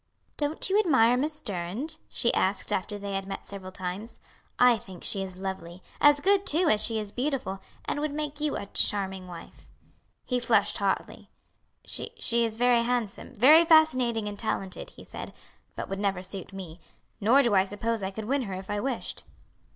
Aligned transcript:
"Don't 0.35 0.67
you 0.67 0.79
admire 0.79 1.15
Miss 1.15 1.39
Durand?" 1.41 1.97
she 2.09 2.33
asked, 2.33 2.73
after 2.73 2.97
they 2.97 3.13
had 3.13 3.27
met 3.27 3.47
several 3.47 3.71
times. 3.71 4.19
"I 4.57 4.77
think 4.77 5.03
she 5.03 5.21
is 5.21 5.37
lovely; 5.37 5.83
as 6.01 6.19
good, 6.21 6.43
too, 6.43 6.69
as 6.69 6.83
she 6.83 6.97
is 6.97 7.11
beautiful; 7.11 7.59
and 7.85 7.99
would 8.01 8.11
make 8.11 8.39
you 8.41 8.57
a 8.57 8.65
charming 8.65 9.27
wife." 9.27 9.69
He 10.25 10.39
flushed 10.39 10.79
hotly. 10.79 11.29
"She 11.85 12.09
is 12.43 12.57
very 12.57 12.81
handsome, 12.81 13.35
very 13.35 13.63
fascinating 13.63 14.27
and 14.27 14.39
talented," 14.39 14.89
he 14.89 15.03
said; 15.03 15.33
"but 15.75 15.87
would 15.87 15.99
never 15.99 16.23
suit 16.23 16.51
me. 16.51 16.79
Nor 17.19 17.43
do 17.43 17.53
I 17.53 17.63
suppose 17.65 18.01
I 18.01 18.09
could 18.09 18.25
win 18.25 18.41
her 18.41 18.55
if 18.55 18.71
I 18.71 18.79
wished." 18.79 19.23